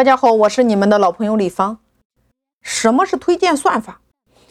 [0.00, 1.76] 大家好，我是你们的老朋友李芳。
[2.62, 4.00] 什么是推荐算法？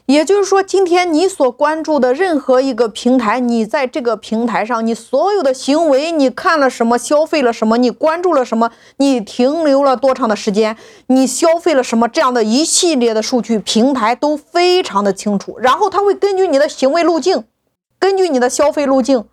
[0.06, 10.78] 也就是说，今天你所关注的任何一个平台，你在这个平台上，你所有的行为，你看了什么，消费了什么，你关注了什么，你停留了多长的时间，
[11.08, 15.58] 你消费了什么，这样的一系列的数据，平台都非常的清楚。
[15.58, 17.46] 然后它会根据你的行为路径，
[17.98, 19.26] 根据你的消费路径，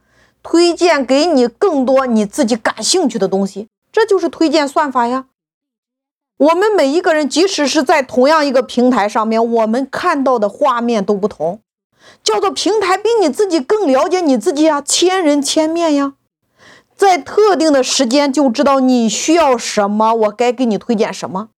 [0.43, 3.69] 推荐给你更多你自己感兴趣的东西。
[3.93, 5.27] 这就是推荐算法呀。
[6.39, 11.61] 我们每一个人，即使是在同样一个平台上面，我们看到的画面都不同，
[12.23, 16.15] 叫做平台比你自己更了解你自己呀，千人千面呀，
[16.95, 21.49] 在特定的时间就知道你需要什么，我该给你推荐什么。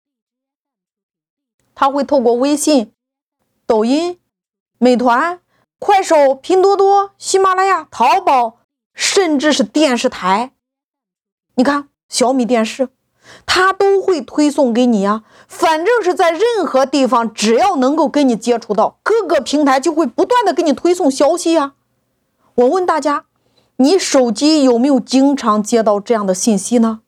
[1.74, 2.92] 他会透过微信、
[3.66, 4.20] 抖音、
[4.78, 5.40] 美团、
[5.80, 8.58] 快手、拼多多、喜马拉雅、淘宝，
[8.94, 10.52] 甚至是电视台，
[11.56, 12.90] 你看小米电视。
[13.46, 21.72] 他都会推送给你呀，反正是在任何地方，只要能够跟你接触到，各个平台就会不断的给你推送消息呀。
[22.56, 23.24] 我问大家，
[23.76, 27.00] 你手机有没有经常接到这样的信息呢？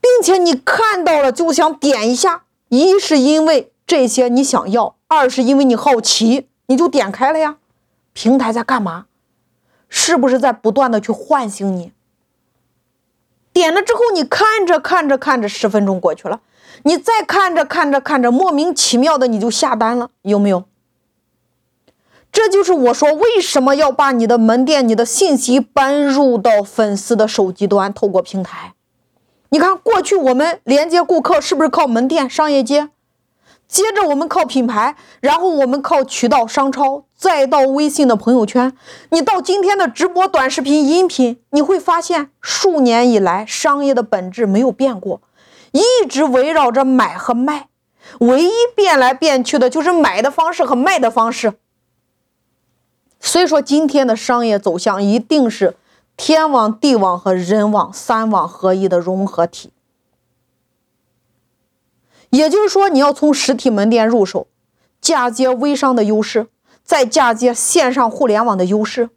[0.00, 7.56] 并且你看到了就想点一下，一是因为这些你想要，二是因为你好奇，你就点开了呀。
[8.12, 9.06] 平台在干嘛？
[9.88, 11.92] 是不是在不断的去唤醒你？
[13.56, 16.40] 点了之后，你看着看着看着，十分钟过去了，
[16.82, 20.64] 你再看着看着看着，莫名其妙的你就下单了，有没有？
[22.30, 28.74] 这就是我说为什么要把你的门店、你的信息搬入到粉丝的手机端，透过平台。
[29.48, 32.90] 你看，过去我们连接顾客是不是靠门店、商业街？
[33.68, 38.72] 接着我们靠品牌，然后我们靠渠道商超，再到微信的朋友圈。
[39.10, 45.20] 你到今天的直播、短视频、音频，你会发现，数年以来，商业的本质没有变过，
[45.72, 47.68] 一直围绕着买和卖，
[48.20, 51.54] 唯一变来变去的就是买的方式和卖的方式。
[53.18, 55.76] 所以说，今天的商业走向一定是
[56.16, 59.72] 天网、地网和人网三网合一的融合体。
[62.30, 64.48] 也就是说，你要从实体门店入手，
[65.00, 66.48] 嫁接微商的优势，
[66.84, 69.10] 再嫁接线上互联网的优势，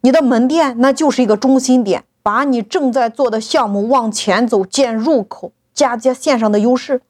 [0.00, 7.02] 你的门店那就是一个中心点，把你正在做的项目往前走建入口，嫁接线上的优势，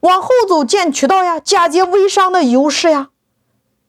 [0.00, 3.10] 往后走建渠道呀，嫁接微商的优势呀，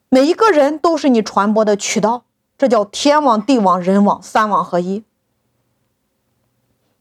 [0.09, 2.25] 每一个人都是你传播的渠道，
[2.57, 5.03] 这叫天网、地网、人网三网合一。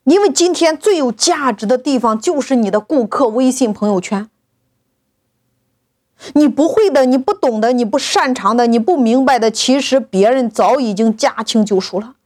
[0.05, 4.29] 因为今天最有价值的地方就是你的顾客微信朋友圈。
[6.35, 12.17] 你不会的，你不懂的，你不擅长的，你不明白的，其实别人早已经驾轻就熟了。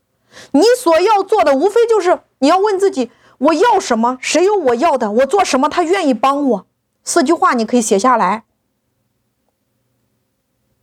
[0.51, 4.17] 你所要做的，无非就是你要问自己：我要什么？
[4.19, 5.11] 谁有我要的？
[5.11, 5.69] 我做什么？
[5.69, 6.67] 他愿意帮我？
[7.05, 8.43] 四句话你可以写下来。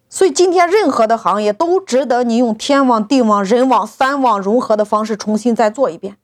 [0.08, 6.16] 所以今天任何的行业都值得你用天网、地网、人网三网融合的方式重新再做一遍。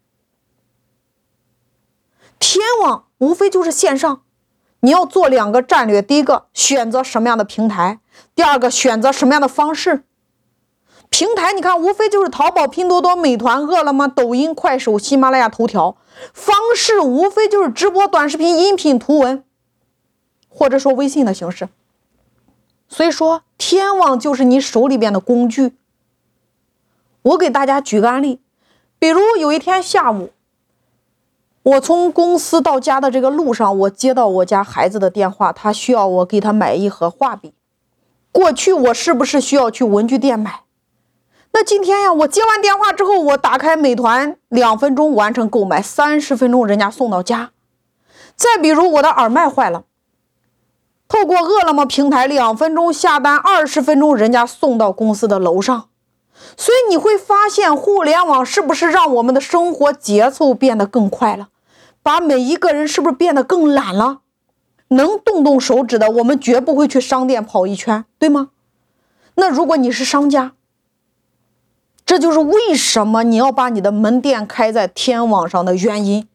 [2.39, 4.23] 天网无非就是线上，
[4.81, 8.01] 你要做两个战略：第一个选择什么样的平台，
[8.35, 10.05] 第二个选择什么样的方式。
[11.11, 15.97] 平台你看，无非就是淘宝、拼多多、美团、饿了么、抖音、快手、喜马拉雅、头条。
[16.33, 19.43] 方式无非就是直播、短视频、音频、图文，
[20.49, 21.69] 或者说微信的形式。
[22.89, 25.77] 所以说，天网就是你手里边的工具。
[27.23, 28.41] 我给大家举个案例，
[28.99, 30.31] 比如有一天下午。
[31.63, 37.53] 我从公司到家的这个路上，我接到我家孩子的电话，他需要我给他买一盒画笔。
[38.33, 40.61] 过去我是不是需要去文具店买？
[41.53, 47.51] 那今天呀，我接完电话之后，我打开美团，两分钟完成购买，三十分钟人家送到家。
[48.37, 49.85] 再比如我的耳麦坏了，
[51.09, 55.89] 透过饿了么平台，两分钟下单，二十分钟人家送到公司的楼上。
[56.57, 61.49] 所以你会发现，互联网是不是让我们的生活节奏变得更快了？
[62.03, 64.21] 把每一个人是不是变得更懒了？
[64.89, 68.51] 能动动手指的，我们绝不会去商店跑一圈，对吗？
[69.35, 70.53] 那如果你是商家，
[72.07, 76.27] 这就是为什么你要把你的门店开在天网上的原因，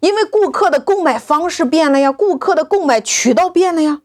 [0.00, 4.00] 因为顾客的购买方式变了呀，顾客的购买渠道变了呀，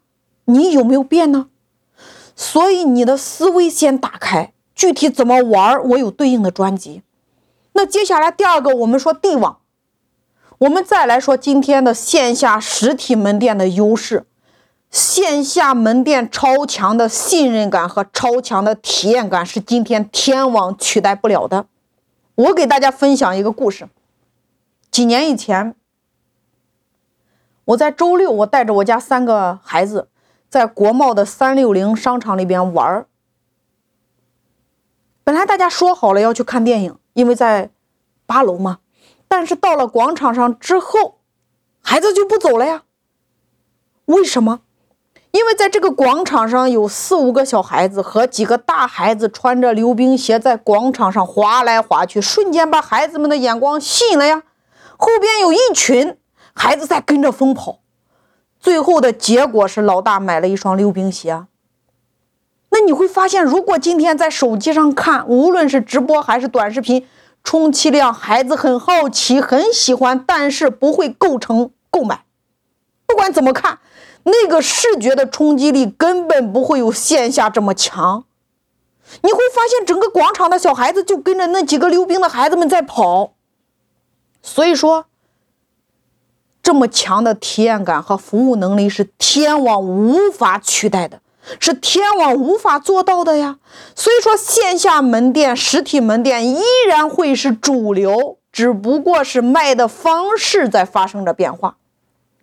[0.46, 1.48] 你有没有变呢？
[2.36, 7.04] 所以你的思维先打开，具体怎么玩，我有对应的专辑。
[7.74, 9.60] 那接下来第二个，我们说地网。
[10.60, 14.26] 我们再来说今天的线下实体门店的优势，
[14.90, 21.66] 线下门店超强的信任感和超强的体验感是今天天网取代不了的。
[22.36, 23.90] 我给大家分享一个故事。
[24.90, 25.76] 几年以前，
[27.66, 30.08] 我在周六，我带着我家三个孩子
[30.50, 33.08] 在国贸的三六零商场里边玩儿。
[35.24, 37.70] 本来大家说好了要去看电影，因为在
[38.26, 38.80] 八楼嘛。
[39.28, 41.20] 但是到了广场上之后，
[41.82, 42.84] 孩子就不走了呀。
[44.06, 44.60] 为什么？
[45.32, 54.44] 因为在这个广场上有四五个小孩子和几个大孩子穿着溜冰鞋在广场上滑来滑去，瞬间把孩子们的眼光吸引了呀。
[54.96, 56.18] 后边有一群
[56.54, 57.80] 孩子在跟着疯跑，
[58.60, 61.46] 最后的结果是老大买了一双溜冰鞋。
[62.74, 67.08] 那你会发现，如果今天在手机上看，无论是直播还是短视频，
[67.44, 72.26] 充其量孩子很好奇、很喜欢，但是不会构成购买。
[73.06, 73.80] 不管怎么看。
[74.26, 78.24] 那个视觉的冲击力根本不会有线下这么强，
[79.22, 83.34] 你会发现整个广场的小孩子就跟着那几个溜冰的孩子们在跑，
[84.42, 85.08] 所以说，
[86.62, 91.20] 这么强的体验感和服务能力是天网无法取代的，
[91.60, 93.58] 是天网无法做到的呀。
[93.96, 101.78] 所以说，线下门店、实体门店依然会是主流，只不过是卖的方式在发生着变化。